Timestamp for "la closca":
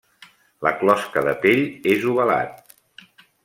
0.67-1.23